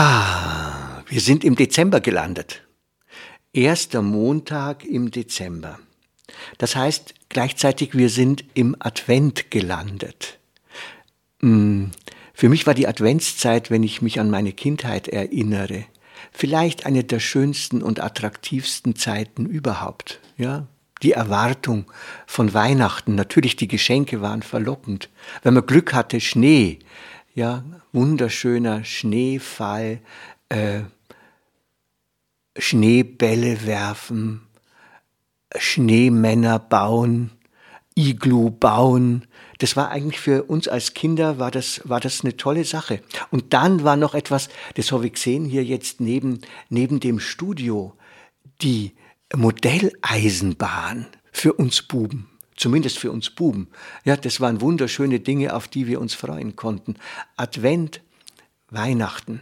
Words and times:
Ja, 0.00 1.04
wir 1.08 1.20
sind 1.20 1.44
im 1.44 1.56
Dezember 1.56 2.00
gelandet. 2.00 2.62
Erster 3.52 4.00
Montag 4.00 4.82
im 4.82 5.10
Dezember. 5.10 5.78
Das 6.56 6.74
heißt 6.74 7.12
gleichzeitig, 7.28 7.92
wir 7.92 8.08
sind 8.08 8.42
im 8.54 8.74
Advent 8.78 9.50
gelandet. 9.50 10.38
Hm, 11.40 11.90
für 12.32 12.48
mich 12.48 12.66
war 12.66 12.72
die 12.72 12.88
Adventszeit, 12.88 13.70
wenn 13.70 13.82
ich 13.82 14.00
mich 14.00 14.20
an 14.20 14.30
meine 14.30 14.54
Kindheit 14.54 15.06
erinnere, 15.06 15.84
vielleicht 16.32 16.86
eine 16.86 17.04
der 17.04 17.20
schönsten 17.20 17.82
und 17.82 18.00
attraktivsten 18.00 18.96
Zeiten 18.96 19.44
überhaupt. 19.44 20.20
Ja, 20.38 20.66
die 21.02 21.12
Erwartung 21.12 21.92
von 22.26 22.54
Weihnachten, 22.54 23.16
natürlich 23.16 23.56
die 23.56 23.68
Geschenke 23.68 24.22
waren 24.22 24.42
verlockend. 24.42 25.10
Wenn 25.42 25.52
man 25.52 25.66
Glück 25.66 25.92
hatte, 25.92 26.22
Schnee, 26.22 26.78
ja, 27.34 27.64
wunderschöner 27.92 28.84
Schneefall, 28.84 30.00
äh, 30.48 30.82
Schneebälle 32.56 33.66
werfen, 33.66 34.42
Schneemänner 35.56 36.58
bauen, 36.58 37.30
Iglu 37.94 38.50
bauen. 38.50 39.26
Das 39.58 39.76
war 39.76 39.90
eigentlich 39.90 40.20
für 40.20 40.44
uns 40.44 40.68
als 40.68 40.94
Kinder 40.94 41.38
war 41.38 41.50
das, 41.50 41.82
war 41.84 42.00
das 42.00 42.22
eine 42.22 42.36
tolle 42.36 42.64
Sache. 42.64 43.02
Und 43.30 43.52
dann 43.52 43.84
war 43.84 43.96
noch 43.96 44.14
etwas, 44.14 44.48
das 44.74 44.92
habe 44.92 45.06
ich 45.06 45.14
gesehen 45.14 45.44
hier 45.44 45.64
jetzt 45.64 46.00
neben, 46.00 46.40
neben 46.68 47.00
dem 47.00 47.20
Studio, 47.20 47.94
die 48.62 48.92
Modelleisenbahn 49.34 51.06
für 51.32 51.52
uns 51.52 51.82
Buben. 51.82 52.29
Zumindest 52.60 52.98
für 52.98 53.10
uns 53.10 53.30
Buben. 53.30 53.68
Ja, 54.04 54.18
das 54.18 54.38
waren 54.38 54.60
wunderschöne 54.60 55.18
Dinge, 55.18 55.54
auf 55.54 55.66
die 55.66 55.86
wir 55.86 55.98
uns 55.98 56.12
freuen 56.12 56.56
konnten. 56.56 56.96
Advent, 57.38 58.02
Weihnachten. 58.68 59.40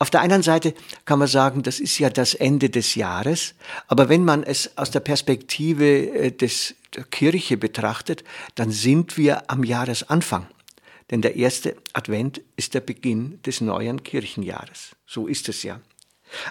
Auf 0.00 0.10
der 0.10 0.22
einen 0.22 0.42
Seite 0.42 0.74
kann 1.04 1.20
man 1.20 1.28
sagen, 1.28 1.62
das 1.62 1.78
ist 1.78 2.00
ja 2.00 2.10
das 2.10 2.34
Ende 2.34 2.68
des 2.68 2.96
Jahres, 2.96 3.54
aber 3.86 4.08
wenn 4.08 4.24
man 4.24 4.42
es 4.42 4.76
aus 4.76 4.90
der 4.90 4.98
Perspektive 4.98 5.84
äh, 5.86 6.32
des, 6.32 6.74
der 6.96 7.04
Kirche 7.04 7.56
betrachtet, 7.56 8.24
dann 8.56 8.72
sind 8.72 9.16
wir 9.16 9.48
am 9.48 9.62
Jahresanfang. 9.62 10.48
Denn 11.12 11.22
der 11.22 11.36
erste 11.36 11.76
Advent 11.92 12.40
ist 12.56 12.74
der 12.74 12.80
Beginn 12.80 13.40
des 13.42 13.60
neuen 13.60 14.02
Kirchenjahres. 14.02 14.96
So 15.06 15.28
ist 15.28 15.48
es 15.48 15.62
ja. 15.62 15.80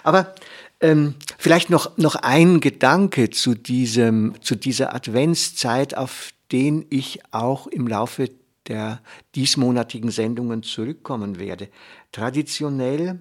Aber 0.02 0.34
ähm, 0.80 1.14
vielleicht 1.38 1.70
noch, 1.70 1.96
noch 1.96 2.14
ein 2.16 2.60
Gedanke 2.60 3.30
zu, 3.30 3.54
diesem, 3.54 4.34
zu 4.40 4.54
dieser 4.54 4.94
Adventszeit, 4.94 5.96
auf 5.96 6.32
den 6.52 6.86
ich 6.90 7.20
auch 7.32 7.66
im 7.66 7.86
Laufe 7.86 8.30
der 8.66 9.00
diesmonatigen 9.34 10.10
Sendungen 10.10 10.62
zurückkommen 10.62 11.38
werde. 11.38 11.68
Traditionell 12.12 13.18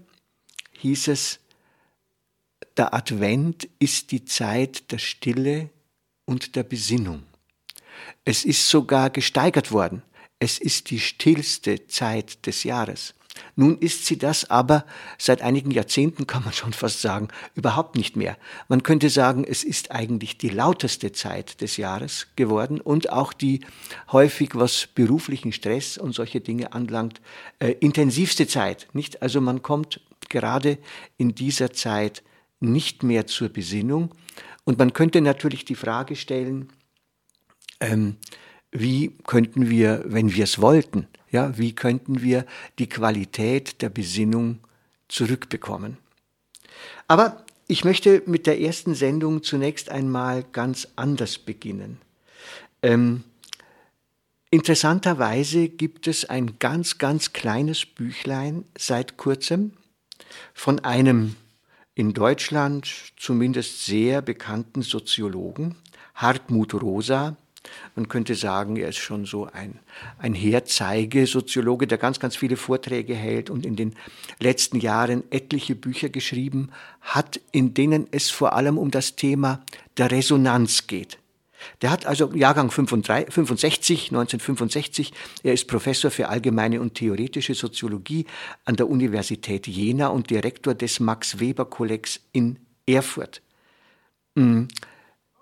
hieß 0.74 1.08
es, 1.08 1.40
der 2.76 2.94
Advent 2.94 3.68
ist 3.80 4.12
die 4.12 4.26
Zeit 4.26 4.92
der 4.92 5.00
Stille 5.00 5.70
und 6.26 6.56
der 6.56 6.64
Besinnung. 6.64 7.24
Es 8.24 8.46
ist 8.46 8.70
sogar 8.70 9.10
gesteigert 9.10 9.72
worden. 9.72 10.04
Es 10.40 10.60
ist 10.60 10.92
die 10.92 11.00
stillste 11.00 11.88
Zeit 11.88 12.46
des 12.46 12.64
Jahres. 12.64 13.16
Nun 13.56 13.78
ist 13.80 14.06
sie 14.06 14.18
das 14.18 14.50
aber 14.50 14.86
seit 15.18 15.42
einigen 15.42 15.72
Jahrzehnten, 15.72 16.28
kann 16.28 16.44
man 16.44 16.54
schon 16.54 16.74
fast 16.74 17.02
sagen, 17.02 17.28
überhaupt 17.56 17.96
nicht 17.96 18.16
mehr. 18.16 18.38
Man 18.68 18.84
könnte 18.84 19.10
sagen, 19.10 19.44
es 19.44 19.64
ist 19.64 19.92
eigentlich 19.92 20.38
die 20.38 20.50
lauteste 20.50 21.12
Zeit 21.12 21.62
des 21.62 21.78
Jahres 21.78 22.28
geworden 22.36 22.80
und 22.82 23.12
auch 23.12 23.34
die 23.34 23.62
häufig, 24.12 24.52
was 24.54 24.88
beruflichen 24.88 25.52
Stress 25.52 25.98
und 25.98 26.14
solche 26.14 26.42
Dinge 26.42 26.74
anlangt, 26.74 27.22
äh, 27.60 27.72
intensivste 27.80 28.48
Zeit. 28.48 28.88
Nicht? 28.94 29.22
Also 29.22 29.42
man 29.42 29.62
kommt 29.62 30.02
gerade 30.30 30.78
in 31.18 31.36
dieser 31.36 31.74
Zeit 31.74 32.24
nicht 32.60 33.04
mehr 33.04 33.28
zur 33.28 33.50
Besinnung. 33.50 34.14
Und 34.64 34.78
man 34.78 34.94
könnte 34.94 35.22
natürlich 35.22 35.66
die 35.66 35.76
Frage 35.76 36.16
stellen, 36.16 36.70
ähm, 37.80 38.18
wie 38.72 39.16
könnten 39.26 39.70
wir, 39.70 40.04
wenn 40.06 40.34
wir 40.34 40.44
es 40.44 40.60
wollten, 40.60 41.08
ja, 41.30 41.58
wie 41.58 41.74
könnten 41.74 42.22
wir 42.22 42.46
die 42.80 42.88
Qualität 42.88 43.82
der 43.82 43.90
Besinnung 43.90 44.60
zurückbekommen? 45.08 45.98
Aber 47.08 47.46
ich 47.68 47.84
möchte 47.84 48.24
mit 48.26 48.48
der 48.48 48.62
ersten 48.62 48.96
Sendung 48.96 49.44
zunächst 49.44 49.90
einmal 49.90 50.44
ganz 50.44 50.88
anders 50.96 51.38
beginnen. 51.38 52.00
Ähm, 52.82 53.24
interessanterweise 54.50 55.68
gibt 55.68 56.08
es 56.08 56.26
ein 56.26 56.60
ganz, 56.60 56.98
ganz 56.98 57.34
kleines 57.34 57.86
Büchlein 57.86 58.66
seit 58.78 59.18
kurzem 59.18 59.74
von 60.54 60.80
einem 60.80 61.36
in 61.96 62.14
Deutschland 62.14 62.88
zumindest 63.18 63.86
sehr 63.86 64.22
bekannten 64.22 64.82
Soziologen, 64.82 65.76
Hartmut 66.14 66.74
Rosa, 66.76 67.38
man 67.96 68.08
könnte 68.08 68.36
sagen, 68.36 68.76
er 68.76 68.90
ist 68.90 68.98
schon 68.98 69.26
so 69.26 69.46
ein, 69.52 69.80
ein 70.18 70.34
Herzeigesoziologe, 70.34 71.88
der 71.88 71.98
ganz, 71.98 72.20
ganz 72.20 72.36
viele 72.36 72.58
Vorträge 72.58 73.16
hält 73.16 73.50
und 73.50 73.66
in 73.66 73.76
den 73.76 73.96
letzten 74.40 74.80
Jahren 74.80 75.24
etliche 75.32 75.76
Bücher 75.76 76.10
geschrieben 76.10 76.70
hat, 77.02 77.40
in 77.52 77.74
denen 77.74 78.08
es 78.12 78.30
vor 78.30 78.54
allem 78.54 78.78
um 78.78 78.92
das 78.92 79.16
Thema 79.16 79.64
der 79.98 80.12
Resonanz 80.12 80.88
geht. 80.88 81.18
Der 81.82 81.92
hat 81.92 82.06
also 82.06 82.32
Jahrgang 82.34 82.72
65, 82.72 84.12
1965, 84.12 85.14
er 85.44 85.54
ist 85.54 85.68
Professor 85.68 86.12
für 86.12 86.30
allgemeine 86.30 86.82
und 86.82 86.96
theoretische 86.96 87.56
Soziologie 87.56 88.26
an 88.66 88.76
der 88.76 88.90
Universität 88.90 89.68
Jena 89.68 90.08
und 90.08 90.30
Direktor 90.30 90.76
des 90.76 91.00
Max 91.00 91.40
Weber 91.40 91.66
Kollegs 91.66 92.20
in 92.32 92.60
Erfurt. 92.86 93.42
Hm. 94.36 94.68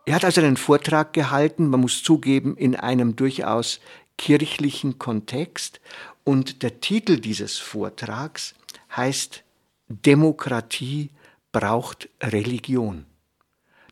Er 0.06 0.16
hat 0.16 0.26
also 0.26 0.42
einen 0.42 0.58
Vortrag 0.58 1.14
gehalten, 1.14 1.68
man 1.68 1.82
muss 1.82 2.04
zugeben, 2.04 2.56
in 2.58 2.76
einem 2.76 3.16
durchaus 3.16 3.80
kirchlichen 4.18 5.00
Kontext. 5.00 5.82
Und 6.24 6.62
der 6.64 6.80
Titel 6.80 7.20
dieses 7.20 7.58
Vortrags 7.58 8.54
heißt 8.96 9.44
Demokratie 9.88 11.10
braucht 11.52 12.10
Religion. 12.22 13.06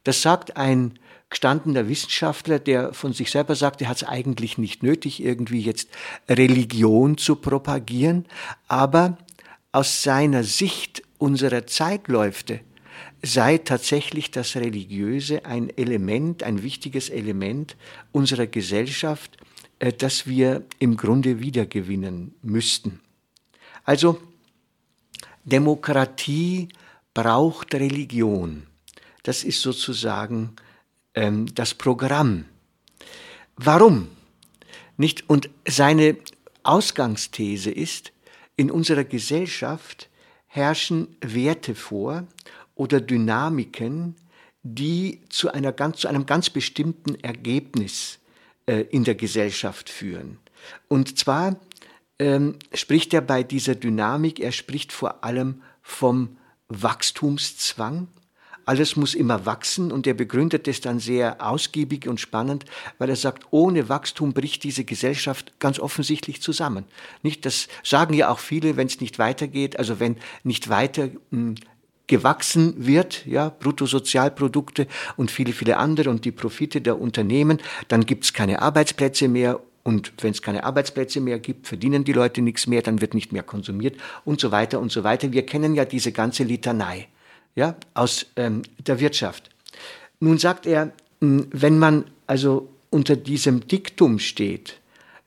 Das 0.04 0.22
sagt 0.22 0.58
ein 0.58 1.00
gestandener 1.30 1.88
Wissenschaftler, 1.88 2.60
der 2.60 2.94
von 2.94 3.14
sich 3.14 3.32
selber 3.32 3.56
sagt, 3.56 3.82
er 3.82 3.90
hat 3.90 3.98
es 3.98 4.04
eigentlich 4.04 4.58
nicht 4.60 4.84
nötig, 4.84 5.24
irgendwie 5.24 5.62
jetzt 5.62 5.90
Religion 6.30 7.18
zu 7.18 7.36
propagieren, 7.38 8.28
aber 8.68 9.18
aus 9.72 10.04
seiner 10.04 10.44
Sicht 10.44 11.02
unserer 11.18 11.66
Zeitläufte 11.66 12.60
sei 13.22 13.58
tatsächlich 13.58 14.32
das 14.32 14.56
Religiöse 14.56 15.46
ein 15.46 15.70
Element, 15.78 16.44
ein 16.44 16.64
wichtiges 16.64 17.10
Element 17.10 17.76
unserer 18.12 18.48
Gesellschaft, 18.48 19.38
äh, 19.80 19.94
das 19.94 20.28
wir 20.28 20.64
im 20.80 20.98
Grunde 20.98 21.40
wiedergewinnen 21.40 22.36
müssten. 22.42 23.00
Also 23.86 24.22
Demokratie 25.46 26.70
braucht 27.14 27.76
Religion. 27.76 28.68
Das 29.24 29.44
ist 29.44 29.62
sozusagen 29.62 30.56
ähm, 31.16 31.54
das 31.54 31.74
Programm. 31.74 32.46
Warum? 33.56 34.08
Nicht? 34.98 35.30
Und 35.30 35.50
seine 35.68 36.18
Ausgangsthese 36.64 37.72
ist, 37.72 38.12
in 38.56 38.72
unserer 38.72 39.04
Gesellschaft 39.04 40.10
herrschen 40.48 41.16
Werte 41.22 41.76
vor 41.76 42.28
oder 42.76 43.02
Dynamiken, 43.02 44.16
die 44.64 45.22
zu, 45.30 45.52
einer 45.52 45.72
ganz, 45.72 45.98
zu 46.00 46.08
einem 46.08 46.26
ganz 46.26 46.50
bestimmten 46.50 47.16
Ergebnis 47.16 48.20
äh, 48.66 48.82
in 48.82 49.04
der 49.04 49.16
Gesellschaft 49.16 49.90
führen. 49.90 50.40
Und 50.88 51.20
zwar 51.20 51.58
ähm, 52.20 52.56
spricht 52.74 53.14
er 53.14 53.22
bei 53.22 53.44
dieser 53.44 53.76
Dynamik, 53.76 54.40
er 54.40 54.52
spricht 54.52 54.92
vor 54.92 55.24
allem 55.24 55.62
vom 55.82 56.38
Wachstumszwang, 56.70 58.08
alles 58.66 58.96
muss 58.96 59.14
immer 59.14 59.46
wachsen 59.46 59.92
und 59.92 60.08
er 60.08 60.14
begründet 60.14 60.68
es 60.70 60.80
dann 60.80 61.00
sehr 61.00 61.46
ausgiebig 61.46 62.08
und 62.08 62.22
spannend, 62.22 62.64
weil 62.98 63.10
er 63.10 63.18
sagt, 63.18 63.48
ohne 63.52 63.90
Wachstum 63.90 64.34
bricht 64.34 64.64
diese 64.64 64.86
Gesellschaft 64.86 65.60
ganz 65.60 65.80
offensichtlich 65.80 66.42
zusammen. 66.42 66.86
Nicht, 67.24 67.46
das 67.46 67.68
sagen 67.84 68.14
ja 68.14 68.30
auch 68.30 68.40
viele, 68.40 68.78
wenn 68.78 68.88
es 68.88 69.02
nicht 69.02 69.20
weitergeht, 69.20 69.78
also 69.78 70.00
wenn 70.00 70.18
nicht 70.44 70.70
weiter 70.70 71.10
hm, 71.32 71.56
gewachsen 72.14 72.76
wird, 72.78 73.26
ja, 73.26 73.50
Bruttosozialprodukte 73.50 74.86
und 75.18 75.32
viele, 75.32 75.52
viele 75.52 75.78
andere 75.78 76.12
und 76.12 76.26
die 76.26 76.32
Profite 76.32 76.80
der 76.80 77.02
Unternehmen, 77.02 77.60
dann 77.88 78.06
gibt 78.06 78.26
es 78.26 78.34
keine 78.34 78.62
Arbeitsplätze 78.62 79.28
mehr 79.28 79.60
und 79.82 80.14
wenn 80.22 80.30
es 80.30 80.44
keine 80.44 80.64
Arbeitsplätze 80.64 81.22
mehr 81.22 81.40
gibt, 81.40 81.68
verdienen 81.68 82.04
die 82.04 82.14
Leute 82.14 82.44
nichts 82.44 82.68
mehr, 82.68 82.84
dann 82.84 83.02
wird 83.02 83.16
nicht 83.16 83.32
mehr 83.34 83.42
konsumiert 83.42 83.98
und 84.26 84.40
so 84.40 84.52
weiter 84.52 84.80
und 84.80 84.92
so 84.92 85.04
weiter. 85.04 85.32
Wir 85.32 85.44
kennen 85.44 85.74
ja 85.74 85.86
diese 85.86 86.12
ganze 86.12 86.44
Litanei 86.44 87.08
ja, 87.56 87.76
aus 87.96 88.28
ähm, 88.36 88.62
der 88.78 89.00
Wirtschaft. 89.00 89.50
Nun 90.20 90.38
sagt 90.38 90.68
er, 90.68 90.92
hm, 91.20 91.48
wenn 91.50 91.80
man 91.80 92.06
also 92.28 92.70
unter 92.92 93.16
diesem 93.16 93.66
Diktum 93.68 94.20
steht, 94.20 94.80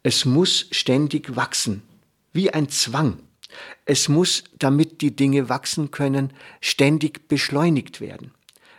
es 0.05 0.25
muss 0.25 0.69
ständig 0.71 1.35
wachsen, 1.35 1.82
wie 2.32 2.55
ein 2.55 2.69
Zwang, 2.69 3.19
es 3.85 4.08
muss, 4.08 4.44
damit 4.58 5.00
die 5.00 5.14
Dinge 5.14 5.49
wachsen 5.49 5.91
können, 5.91 6.32
ständig 6.61 7.29
beschleunigt 7.29 8.00
werden. 8.00 8.32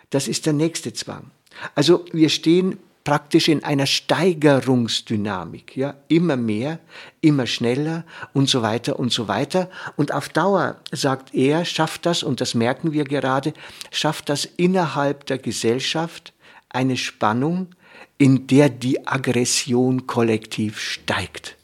Das 0.09 0.27
ist 0.27 0.45
der 0.45 0.53
nächste 0.53 0.93
Zwang. 0.93 1.31
Also 1.75 2.05
wir 2.11 2.29
stehen 2.29 2.77
praktisch 3.07 3.47
in 3.47 3.63
einer 3.63 3.85
Steigerungsdynamik, 3.85 5.77
ja, 5.77 5.95
immer 6.09 6.35
mehr, 6.35 6.79
immer 7.21 7.47
schneller 7.47 8.03
und 8.33 8.49
so 8.49 8.61
weiter 8.61 8.99
und 8.99 9.13
so 9.13 9.29
weiter. 9.29 9.69
Und 9.95 10.13
auf 10.13 10.27
Dauer, 10.27 10.75
sagt 10.91 11.33
er, 11.33 11.63
schafft 11.63 12.05
das, 12.05 12.21
und 12.21 12.41
das 12.41 12.53
merken 12.53 12.91
wir 12.91 13.05
gerade, 13.05 13.53
schafft 13.91 14.27
das 14.27 14.43
innerhalb 14.43 15.25
der 15.25 15.37
Gesellschaft 15.37 16.33
eine 16.67 16.97
Spannung, 16.97 17.69
in 18.17 18.45
der 18.47 18.67
die 18.67 19.07
Aggression 19.07 20.05
kollektiv 20.05 20.77
steigt. 20.77 21.55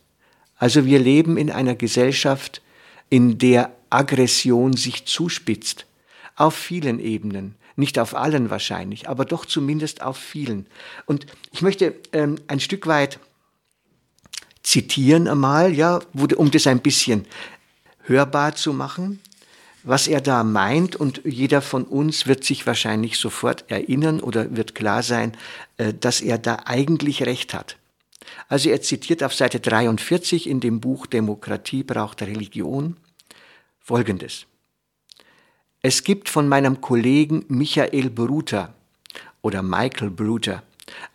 Also 0.56 0.86
wir 0.86 1.00
leben 1.00 1.36
in 1.36 1.51
einer 1.51 1.75
Gesellschaft, 1.75 2.62
in 3.13 3.38
der 3.38 3.71
Aggression 3.92 4.74
sich 4.74 5.06
zuspitzt, 5.06 5.86
auf 6.36 6.56
vielen 6.56 7.00
Ebenen, 7.00 7.54
nicht 7.75 8.00
auf 8.00 8.15
allen 8.15 8.50
wahrscheinlich, 8.50 9.07
aber 9.07 9.24
doch 9.24 9.45
zumindest 9.45 10.01
auf 10.01 10.18
vielen. 10.18 10.65
Und 11.06 11.27
ich 11.51 11.62
möchte 11.62 11.94
ähm, 12.12 12.39
ein 12.48 12.60
Stück 12.60 12.88
weit 12.88 13.19
zitieren 14.63 15.27
einmal, 15.27 15.74
ja, 15.74 16.00
um 16.36 16.50
das 16.50 16.65
ein 16.65 16.80
bisschen 16.80 17.27
hörbar 18.01 18.56
zu 18.56 18.74
machen, 18.74 19.19
was 19.83 20.07
er 20.07 20.19
da 20.19 20.44
meint. 20.44 20.95
Und 20.95 21.21
jeder 21.24 21.62
von 21.62 21.83
uns 21.83 22.25
wird 22.25 22.44
sich 22.44 22.65
wahrscheinlich 22.65 23.19
sofort 23.19 23.65
erinnern 23.69 24.21
oder 24.21 24.56
wird 24.56 24.74
klar 24.74 25.04
sein, 25.04 25.38
äh, 25.77 25.94
dass 25.94 26.19
er 26.19 26.39
da 26.39 26.63
eigentlich 26.65 27.27
recht 27.27 27.54
hat. 27.54 27.77
Also 28.48 28.69
er 28.69 28.81
zitiert 28.81 29.24
auf 29.24 29.36
Seite 29.36 29.60
43 29.60 30.50
in 30.50 30.62
dem 30.62 30.80
Buch 30.80 31.06
Demokratie 31.06 31.83
braucht 31.83 32.24
Religion. 32.24 32.98
Folgendes. 33.85 34.45
Es 35.81 36.06
gibt 36.06 36.30
von 36.30 36.47
meinem 36.47 36.80
Kollegen 36.80 37.44
Michael 37.50 38.09
Bruter 38.09 38.74
oder 39.41 39.62
Michael 39.62 40.09
Bruter 40.09 40.63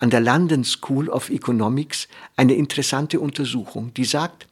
an 0.00 0.10
der 0.10 0.20
London 0.20 0.64
School 0.64 1.08
of 1.08 1.30
Economics 1.30 2.08
eine 2.36 2.52
interessante 2.52 3.20
Untersuchung, 3.20 3.94
die 3.94 4.04
sagt, 4.04 4.48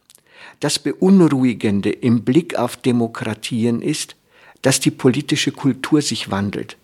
das 0.61 0.79
Beunruhigende 0.79 1.91
im 1.91 2.23
Blick 2.23 2.55
auf 2.55 2.75
Demokratien 2.75 3.83
ist, 3.83 4.15
dass 4.63 4.79
die 4.79 4.89
politische 4.89 5.51
Kultur 5.51 6.01
sich 6.01 6.31
wandelt. 6.31 6.75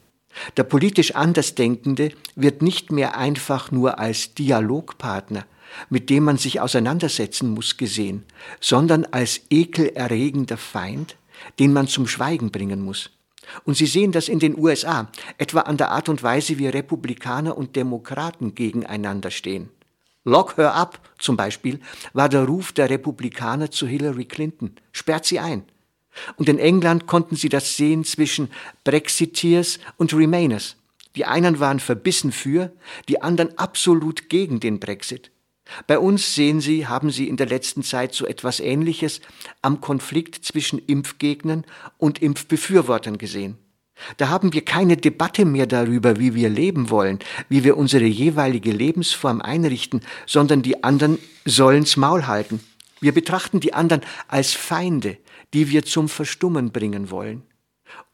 Der 0.57 0.63
politisch 0.63 1.15
Andersdenkende 1.15 2.11
wird 2.35 2.61
nicht 2.61 2.91
mehr 2.91 3.17
einfach 3.17 3.71
nur 3.71 3.97
als 3.97 4.35
Dialogpartner, 4.35 5.47
mit 5.89 6.11
dem 6.11 6.25
man 6.25 6.37
sich 6.37 6.61
auseinandersetzen 6.61 7.49
muss, 7.49 7.77
gesehen, 7.77 8.23
sondern 8.59 9.05
als 9.05 9.41
ekelerregender 9.49 10.57
Feind, 10.57 11.15
den 11.59 11.73
man 11.73 11.87
zum 11.87 12.07
Schweigen 12.07 12.51
bringen 12.51 12.81
muss. 12.81 13.11
Und 13.65 13.75
Sie 13.75 13.85
sehen 13.85 14.11
das 14.11 14.29
in 14.29 14.39
den 14.39 14.57
USA, 14.57 15.11
etwa 15.37 15.61
an 15.61 15.77
der 15.77 15.91
Art 15.91 16.09
und 16.09 16.23
Weise, 16.23 16.57
wie 16.57 16.67
Republikaner 16.67 17.57
und 17.57 17.75
Demokraten 17.75 18.55
gegeneinander 18.55 19.31
stehen. 19.31 19.69
Lock 20.25 20.57
her 20.57 20.73
up 20.73 20.99
zum 21.19 21.35
Beispiel 21.35 21.79
war 22.13 22.29
der 22.29 22.45
Ruf 22.45 22.71
der 22.71 22.89
Republikaner 22.89 23.71
zu 23.71 23.87
Hillary 23.87 24.25
Clinton. 24.25 24.75
Sperrt 24.93 25.25
sie 25.25 25.39
ein. 25.39 25.65
Und 26.37 26.47
in 26.47 26.59
England 26.59 27.07
konnten 27.07 27.35
Sie 27.35 27.49
das 27.49 27.75
sehen 27.75 28.05
zwischen 28.05 28.49
Brexiteers 28.83 29.79
und 29.97 30.13
Remainers. 30.13 30.77
Die 31.15 31.25
einen 31.25 31.59
waren 31.59 31.79
verbissen 31.79 32.31
für, 32.31 32.71
die 33.07 33.21
anderen 33.21 33.57
absolut 33.57 34.29
gegen 34.29 34.59
den 34.59 34.79
Brexit. 34.79 35.31
Bei 35.87 35.97
uns 35.97 36.35
sehen 36.35 36.59
Sie, 36.61 36.87
haben 36.87 37.09
Sie 37.09 37.27
in 37.27 37.37
der 37.37 37.47
letzten 37.47 37.83
Zeit 37.83 38.13
so 38.13 38.25
etwas 38.25 38.59
Ähnliches 38.59 39.21
am 39.61 39.81
Konflikt 39.81 40.43
zwischen 40.43 40.79
Impfgegnern 40.79 41.65
und 41.97 42.21
Impfbefürwortern 42.21 43.17
gesehen. 43.17 43.57
Da 44.17 44.29
haben 44.29 44.53
wir 44.53 44.65
keine 44.65 44.97
Debatte 44.97 45.45
mehr 45.45 45.67
darüber, 45.67 46.19
wie 46.19 46.35
wir 46.35 46.49
leben 46.49 46.89
wollen, 46.89 47.19
wie 47.47 47.63
wir 47.63 47.77
unsere 47.77 48.05
jeweilige 48.05 48.71
Lebensform 48.71 49.41
einrichten, 49.41 50.01
sondern 50.25 50.61
die 50.61 50.83
anderen 50.83 51.19
sollen's 51.45 51.95
Maul 51.95 52.27
halten. 52.27 52.59
Wir 52.99 53.13
betrachten 53.13 53.59
die 53.59 53.73
anderen 53.73 54.01
als 54.27 54.53
Feinde, 54.53 55.17
die 55.53 55.69
wir 55.69 55.83
zum 55.83 56.09
Verstummen 56.09 56.71
bringen 56.71 57.11
wollen. 57.11 57.43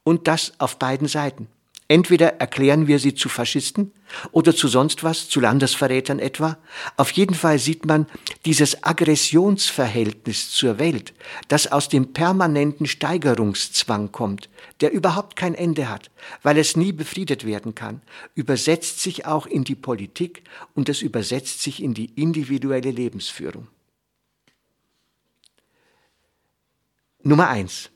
Und 0.04 0.28
das 0.28 0.54
auf 0.60 0.78
beiden 0.80 1.08
Seiten. 1.08 1.48
Entweder 1.92 2.40
erklären 2.40 2.86
wir 2.86 3.00
sie 3.00 3.16
zu 3.16 3.30
Faschisten 3.30 3.92
oder 4.32 4.56
zu 4.56 4.68
sonst 4.68 5.04
was, 5.04 5.28
zu 5.28 5.40
Landesverrätern 5.40 6.20
etwa. 6.20 6.60
Auf 6.98 7.10
jeden 7.10 7.34
Fall 7.34 7.58
sieht 7.58 7.88
man 7.88 8.06
dieses 8.46 8.84
Aggressionsverhältnis 8.84 10.52
zur 10.52 10.78
Welt, 10.78 11.16
das 11.48 11.72
aus 11.72 11.90
dem 11.90 12.14
permanenten 12.14 12.86
Steigerungszwang 12.86 14.12
kommt, 14.12 14.50
der 14.82 14.92
überhaupt 14.92 15.36
kein 15.36 15.56
Ende 15.56 15.90
hat, 15.90 16.12
weil 16.44 16.60
es 16.60 16.78
nie 16.78 16.92
befriedet 16.92 17.44
werden 17.44 17.74
kann, 17.74 18.04
übersetzt 18.36 19.02
sich 19.02 19.26
auch 19.26 19.48
in 19.48 19.64
die 19.64 19.76
Politik 19.76 20.44
und 20.76 20.90
es 20.90 21.02
übersetzt 21.02 21.64
sich 21.64 21.82
in 21.82 21.96
die 21.96 22.12
individuelle 22.14 22.92
Lebensführung. 22.92 23.68
Nummer 27.24 27.48
eins. 27.48 27.90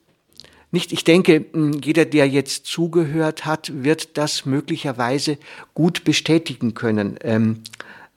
Nicht, 0.73 0.91
ich 0.91 1.03
denke, 1.03 1.45
jeder, 1.83 2.03
der 2.03 2.27
jetzt 2.27 2.65
zugehört 2.65 3.45
hat, 3.45 3.71
wird 3.83 4.17
das 4.17 4.47
möglicherweise 4.47 5.37
gut 5.75 6.03
bestätigen 6.03 6.73
können. 6.73 7.19
Ähm, 7.21 7.59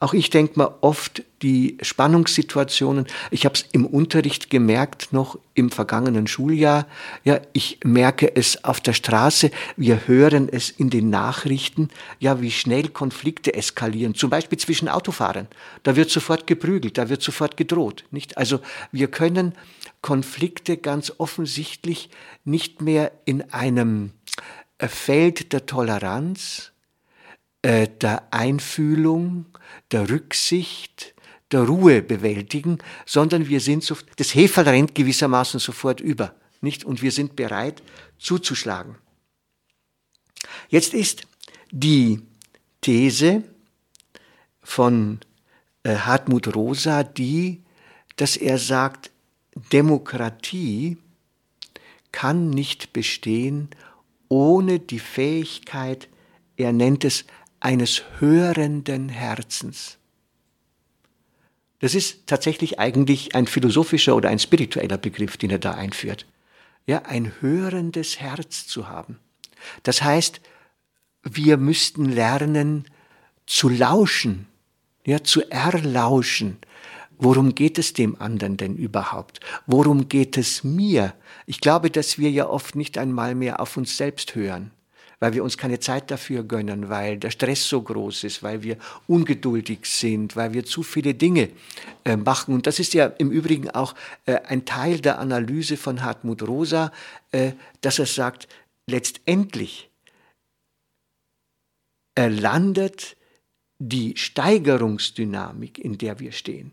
auch 0.01 0.15
ich 0.15 0.31
denke 0.31 0.59
mal 0.59 0.75
oft 0.81 1.23
die 1.43 1.77
Spannungssituationen. 1.83 3.07
Ich 3.31 3.45
habe 3.45 3.57
es 3.57 3.67
im 3.73 3.85
Unterricht 3.85 4.49
gemerkt, 4.49 5.13
noch 5.13 5.39
im 5.53 5.71
vergangenen 5.71 6.27
Schuljahr. 6.27 6.87
Ja, 7.25 7.41
ich 7.53 7.79
merke 7.85 8.35
es 8.35 8.65
auf 8.65 8.81
der 8.81 8.95
Straße. 8.95 9.51
Wir 9.77 10.09
hören 10.09 10.49
es 10.51 10.71
in 10.71 10.89
den 10.89 11.11
Nachrichten. 11.11 11.91
Ja, 12.21 12.41
wie 12.41 12.51
schnell 12.51 12.89
Konflikte 12.89 13.53
eskalieren. 13.53 14.15
Zum 14.15 14.31
Beispiel 14.31 14.59
zwischen 14.59 14.89
Autofahrern. 14.89 15.49
Da 15.83 15.95
wird 15.95 16.09
sofort 16.09 16.47
geprügelt, 16.47 16.97
da 16.97 17.11
wird 17.11 17.21
sofort 17.21 17.59
gedroht. 17.59 18.05
Nicht? 18.11 18.39
Also 18.39 18.61
wir 18.93 19.09
können 19.09 19.53
Konflikte 20.07 20.77
ganz 20.77 21.15
offensichtlich 21.19 22.11
nicht 22.45 22.81
mehr 22.81 23.11
in 23.25 23.43
einem 23.53 24.13
äh, 24.79 24.87
Feld 24.87 25.53
der 25.53 25.67
Toleranz, 25.67 26.71
äh, 27.63 27.89
der 27.89 28.33
Einfühlung, 28.33 29.47
der 29.91 30.09
Rücksicht, 30.09 31.13
der 31.51 31.63
Ruhe 31.63 32.03
bewältigen, 32.03 32.79
sondern 33.05 33.49
wir 33.49 33.59
sind 33.59 33.83
so, 33.83 33.97
das 34.15 34.33
Heferl 34.33 34.69
rennt 34.69 34.95
gewissermaßen 34.95 35.59
sofort 35.59 35.99
über, 35.99 36.37
nicht? 36.61 36.85
Und 36.85 37.03
wir 37.03 37.11
sind 37.11 37.35
bereit 37.35 37.83
zuzuschlagen. 38.17 38.95
Jetzt 40.69 40.95
ist 40.95 41.27
die 41.73 42.23
These 42.81 43.43
von 44.63 45.19
äh, 45.83 45.97
Hartmut 45.97 46.55
Rosa 46.55 47.03
die, 47.03 47.65
dass 48.15 48.37
er 48.37 48.59
sagt, 48.59 49.11
Demokratie 49.73 50.99
kann 52.13 52.51
nicht 52.51 52.93
bestehen 52.93 53.69
ohne 54.29 54.79
die 54.81 54.99
Fähigkeit, 54.99 56.09
er 56.57 56.73
nennt 56.73 57.05
es, 57.05 57.25
eines 57.61 58.03
hörenden 58.19 59.09
Herzens. 59.09 59.99
Das 61.79 61.95
ist 61.95 62.27
tatsächlich 62.27 62.79
eigentlich 62.79 63.35
ein 63.35 63.47
philosophischer 63.47 64.17
oder 64.17 64.29
ein 64.29 64.39
spiritueller 64.39 64.99
Begriff, 64.99 65.37
den 65.37 65.51
er 65.51 65.59
da 65.59 65.73
einführt. 65.73 66.27
Ja, 66.87 67.03
ein 67.03 67.33
hörendes 67.41 68.21
Herz 68.21 68.67
zu 68.67 68.89
haben. 68.89 69.19
Das 69.83 70.03
heißt, 70.03 70.41
wir 71.23 71.57
müssten 71.57 72.07
lernen 72.07 72.87
zu 73.47 73.69
lauschen, 73.69 74.47
ja, 75.05 75.23
zu 75.23 75.51
erlauschen, 75.51 76.59
Worum 77.19 77.55
geht 77.55 77.79
es 77.79 77.93
dem 77.93 78.21
anderen 78.21 78.57
denn 78.57 78.77
überhaupt? 78.77 79.41
Worum 79.67 80.09
geht 80.09 80.37
es 80.37 80.65
mir? 80.65 81.15
Ich 81.47 81.61
glaube, 81.61 81.91
dass 81.91 82.19
wir 82.19 82.31
ja 82.31 82.47
oft 82.49 82.77
nicht 82.77 82.99
einmal 82.99 83.35
mehr 83.35 83.61
auf 83.61 83.77
uns 83.77 83.97
selbst 83.97 84.35
hören. 84.35 84.71
weil 85.19 85.33
wir 85.33 85.43
uns 85.43 85.57
keine 85.57 85.81
Zeit 85.81 86.11
dafür 86.11 86.43
gönnen, 86.45 86.89
weil 86.89 87.17
der 87.19 87.31
Stress 87.31 87.67
so 87.67 87.81
groß 87.81 88.25
ist, 88.25 88.43
weil 88.43 88.63
wir 88.63 88.77
ungeduldig 89.07 89.81
sind, 89.85 90.37
weil 90.37 90.53
wir 90.53 90.65
zu 90.65 90.83
viele 90.83 91.15
Dinge 91.15 91.49
äh, 92.05 92.17
machen. 92.17 92.55
Und 92.55 92.67
das 92.67 92.79
ist 92.79 92.93
ja 92.93 93.07
im 93.07 93.31
Übrigen 93.31 93.71
auch 93.71 93.95
äh, 94.27 94.35
ein 94.47 94.65
Teil 94.65 95.01
der 95.01 95.19
Analyse 95.19 95.77
von 95.77 96.03
Hartmut 96.03 96.43
Rosa, 96.43 96.93
äh, 97.33 97.53
dass 97.81 97.99
er 97.99 98.07
sagt, 98.07 98.49
letztendlich 98.87 99.91
landet 102.19 103.17
die 103.79 104.17
Steigerungsdynamik, 104.17 105.79
in 105.79 105.99
der 105.99 106.19
wir 106.19 106.33
stehen, 106.33 106.73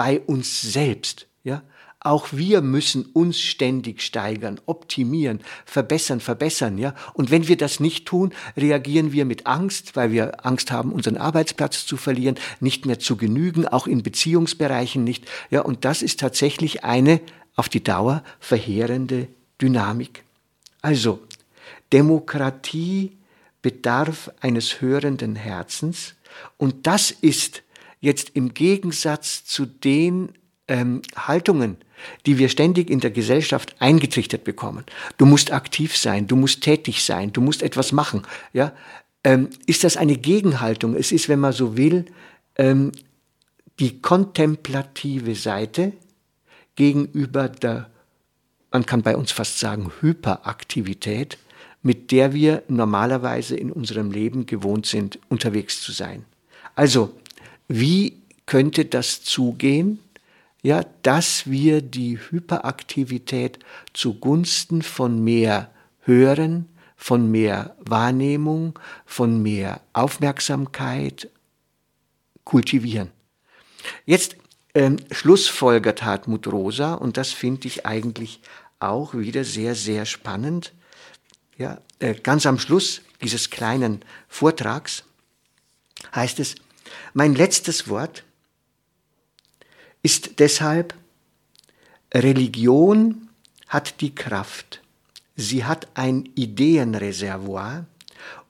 bei 0.00 0.18
uns 0.18 0.62
selbst. 0.62 1.26
Ja? 1.44 1.62
Auch 2.00 2.28
wir 2.32 2.62
müssen 2.62 3.04
uns 3.04 3.38
ständig 3.38 4.00
steigern, 4.00 4.58
optimieren, 4.64 5.40
verbessern, 5.66 6.20
verbessern, 6.20 6.78
ja. 6.78 6.94
Und 7.12 7.30
wenn 7.30 7.48
wir 7.48 7.58
das 7.58 7.80
nicht 7.80 8.06
tun, 8.06 8.32
reagieren 8.56 9.12
wir 9.12 9.26
mit 9.26 9.46
Angst, 9.46 9.96
weil 9.96 10.10
wir 10.10 10.46
Angst 10.46 10.72
haben, 10.72 10.92
unseren 10.92 11.18
Arbeitsplatz 11.18 11.84
zu 11.84 11.98
verlieren, 11.98 12.38
nicht 12.60 12.86
mehr 12.86 12.98
zu 12.98 13.18
genügen, 13.18 13.68
auch 13.68 13.86
in 13.86 14.02
Beziehungsbereichen 14.02 15.04
nicht, 15.04 15.26
ja. 15.50 15.60
Und 15.60 15.84
das 15.84 16.00
ist 16.00 16.18
tatsächlich 16.18 16.82
eine 16.82 17.20
auf 17.54 17.68
die 17.68 17.84
Dauer 17.84 18.24
verheerende 18.38 19.28
Dynamik. 19.60 20.24
Also, 20.80 21.20
Demokratie 21.92 23.18
bedarf 23.60 24.30
eines 24.40 24.80
hörenden 24.80 25.36
Herzens 25.36 26.14
und 26.56 26.86
das 26.86 27.10
ist 27.10 27.62
jetzt 28.00 28.30
im 28.34 28.54
Gegensatz 28.54 29.44
zu 29.44 29.66
den 29.66 30.30
ähm, 30.68 31.02
Haltungen, 31.16 31.76
die 32.26 32.38
wir 32.38 32.48
ständig 32.48 32.90
in 32.90 33.00
der 33.00 33.10
Gesellschaft 33.10 33.76
eingetrichtert 33.78 34.44
bekommen. 34.44 34.84
Du 35.18 35.26
musst 35.26 35.52
aktiv 35.52 35.96
sein, 35.96 36.26
du 36.26 36.36
musst 36.36 36.62
tätig 36.62 37.04
sein, 37.04 37.32
du 37.32 37.40
musst 37.40 37.62
etwas 37.62 37.92
machen. 37.92 38.22
Ja, 38.52 38.72
ähm, 39.24 39.50
ist 39.66 39.84
das 39.84 39.96
eine 39.96 40.16
Gegenhaltung? 40.16 40.94
Es 40.94 41.12
ist, 41.12 41.28
wenn 41.28 41.40
man 41.40 41.52
so 41.52 41.76
will, 41.76 42.06
ähm, 42.56 42.92
die 43.78 44.00
kontemplative 44.00 45.34
Seite 45.34 45.92
gegenüber 46.76 47.48
der, 47.48 47.90
man 48.70 48.86
kann 48.86 49.02
bei 49.02 49.16
uns 49.16 49.32
fast 49.32 49.58
sagen, 49.58 49.90
Hyperaktivität, 50.00 51.38
mit 51.82 52.10
der 52.10 52.32
wir 52.32 52.62
normalerweise 52.68 53.56
in 53.56 53.72
unserem 53.72 54.10
Leben 54.10 54.46
gewohnt 54.46 54.86
sind, 54.86 55.18
unterwegs 55.28 55.82
zu 55.82 55.92
sein. 55.92 56.24
Also, 56.74 57.14
wie 57.70 58.20
könnte 58.46 58.84
das 58.84 59.22
zugehen? 59.22 59.98
ja, 60.62 60.84
dass 61.02 61.48
wir 61.48 61.82
die 61.82 62.18
Hyperaktivität 62.18 63.58
zugunsten 63.92 64.82
von 64.82 65.22
mehr 65.22 65.70
Hören, 66.00 66.68
von 66.96 67.30
mehr 67.30 67.76
Wahrnehmung, 67.80 68.78
von 69.06 69.42
mehr 69.42 69.80
Aufmerksamkeit 69.92 71.30
kultivieren. 72.44 73.10
Jetzt 74.04 74.36
ähm, 74.74 74.96
schlussfolgert 75.10 76.02
Hartmut 76.02 76.46
Rosa, 76.46 76.94
und 76.94 77.16
das 77.16 77.32
finde 77.32 77.68
ich 77.68 77.86
eigentlich 77.86 78.40
auch 78.78 79.14
wieder 79.14 79.44
sehr, 79.44 79.74
sehr 79.74 80.04
spannend. 80.04 80.72
Ja, 81.56 81.80
äh, 81.98 82.14
ganz 82.14 82.44
am 82.44 82.58
Schluss 82.58 83.00
dieses 83.22 83.50
kleinen 83.50 84.02
Vortrags 84.28 85.04
heißt 86.14 86.40
es, 86.40 86.54
mein 87.14 87.34
letztes 87.34 87.88
Wort 87.88 88.24
ist 90.02 90.38
deshalb, 90.38 90.94
Religion 92.12 93.28
hat 93.68 94.00
die 94.00 94.14
Kraft, 94.14 94.82
sie 95.36 95.64
hat 95.64 95.88
ein 95.94 96.28
Ideenreservoir 96.34 97.86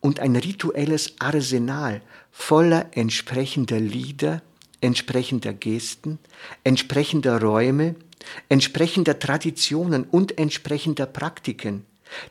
und 0.00 0.20
ein 0.20 0.36
rituelles 0.36 1.14
Arsenal 1.18 2.00
voller 2.30 2.86
entsprechender 2.92 3.78
Lieder, 3.78 4.42
entsprechender 4.80 5.52
Gesten, 5.52 6.18
entsprechender 6.64 7.40
Räume, 7.40 7.96
entsprechender 8.48 9.18
Traditionen 9.18 10.04
und 10.04 10.38
entsprechender 10.38 11.06
Praktiken, 11.06 11.84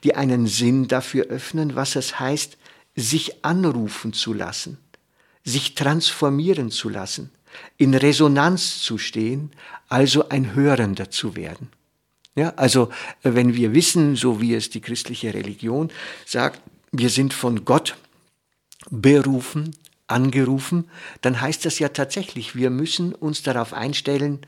die 0.04 0.16
einen 0.16 0.48
Sinn 0.48 0.88
dafür 0.88 1.26
öffnen, 1.26 1.76
was 1.76 1.96
es 1.96 2.20
heißt, 2.20 2.58
sich 2.96 3.46
anrufen 3.46 4.14
zu 4.14 4.34
lassen, 4.34 4.78
sich 5.50 5.76
transformieren 5.76 6.72
zu 6.72 6.90
lassen, 6.90 7.32
in 7.78 7.94
Resonanz 7.94 8.82
zu 8.82 8.98
stehen, 8.98 9.52
also 9.88 10.30
ein 10.30 10.54
Hörender 10.54 11.10
zu 11.10 11.36
werden. 11.36 11.70
Ja, 12.36 12.54
also 12.56 12.90
äh, 13.24 13.34
wenn 13.34 13.56
wir 13.56 13.74
wissen, 13.74 14.16
so 14.16 14.40
wie 14.40 14.54
es 14.54 14.70
die 14.70 14.82
christliche 14.82 15.34
Religion 15.34 15.92
sagt, 16.26 16.62
wir 16.92 17.10
sind 17.10 17.34
von 17.34 17.66
Gott 17.66 17.98
berufen, 18.90 19.76
angerufen, 20.08 20.90
dann 21.22 21.42
heißt 21.42 21.66
das 21.66 21.80
ja 21.80 21.90
tatsächlich, 21.90 22.56
wir 22.56 22.70
müssen 22.70 23.14
uns 23.14 23.44
darauf 23.44 23.74
einstellen, 23.74 24.40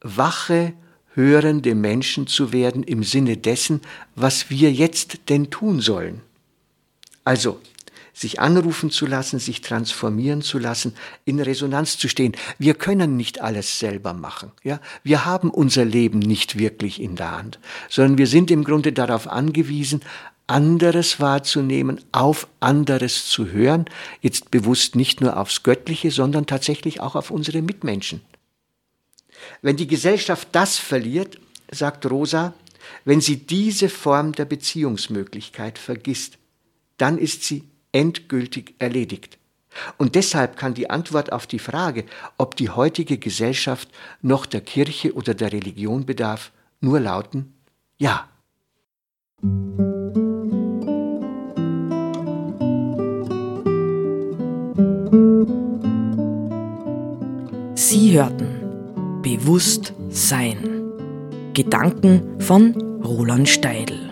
wache, 0.00 0.72
hörende 1.14 1.74
Menschen 1.74 2.26
zu 2.26 2.52
werden 2.52 2.82
im 2.82 3.04
Sinne 3.04 3.36
dessen, 3.36 3.82
was 4.14 4.50
wir 4.50 4.72
jetzt 4.72 5.28
denn 5.28 5.50
tun 5.50 5.80
sollen. 5.80 6.22
Also 7.24 7.60
sich 8.12 8.40
anrufen 8.40 8.90
zu 8.90 9.06
lassen, 9.06 9.38
sich 9.38 9.60
transformieren 9.60 10.42
zu 10.42 10.58
lassen, 10.58 10.94
in 11.24 11.40
Resonanz 11.40 11.98
zu 11.98 12.08
stehen. 12.08 12.32
Wir 12.58 12.74
können 12.74 13.16
nicht 13.16 13.40
alles 13.40 13.78
selber 13.78 14.12
machen. 14.12 14.52
Ja? 14.62 14.80
Wir 15.02 15.24
haben 15.24 15.50
unser 15.50 15.84
Leben 15.84 16.18
nicht 16.18 16.58
wirklich 16.58 17.00
in 17.00 17.16
der 17.16 17.32
Hand, 17.32 17.58
sondern 17.88 18.18
wir 18.18 18.26
sind 18.26 18.50
im 18.50 18.64
Grunde 18.64 18.92
darauf 18.92 19.28
angewiesen, 19.28 20.02
anderes 20.46 21.20
wahrzunehmen, 21.20 22.00
auf 22.12 22.46
anderes 22.60 23.26
zu 23.26 23.50
hören, 23.50 23.86
jetzt 24.20 24.50
bewusst 24.50 24.96
nicht 24.96 25.20
nur 25.20 25.36
aufs 25.36 25.62
Göttliche, 25.62 26.10
sondern 26.10 26.46
tatsächlich 26.46 27.00
auch 27.00 27.14
auf 27.14 27.30
unsere 27.30 27.62
Mitmenschen. 27.62 28.20
Wenn 29.62 29.76
die 29.76 29.86
Gesellschaft 29.86 30.48
das 30.52 30.78
verliert, 30.78 31.38
sagt 31.70 32.08
Rosa, 32.10 32.54
wenn 33.04 33.20
sie 33.20 33.36
diese 33.38 33.88
Form 33.88 34.32
der 34.32 34.44
Beziehungsmöglichkeit 34.44 35.78
vergisst, 35.78 36.38
dann 36.98 37.18
ist 37.18 37.44
sie 37.44 37.64
endgültig 37.92 38.74
erledigt. 38.78 39.38
Und 39.96 40.14
deshalb 40.14 40.56
kann 40.56 40.74
die 40.74 40.90
Antwort 40.90 41.32
auf 41.32 41.46
die 41.46 41.58
Frage, 41.58 42.04
ob 42.36 42.56
die 42.56 42.68
heutige 42.70 43.18
Gesellschaft 43.18 43.88
noch 44.20 44.46
der 44.46 44.60
Kirche 44.60 45.14
oder 45.14 45.34
der 45.34 45.52
Religion 45.52 46.04
bedarf, 46.04 46.52
nur 46.80 47.00
lauten 47.00 47.54
Ja. 47.98 48.28
Sie 57.74 58.12
hörten 58.12 59.20
Bewusst 59.22 59.94
Sein. 60.08 60.90
Gedanken 61.54 62.40
von 62.40 62.74
Roland 63.02 63.48
Steidl. 63.48 64.11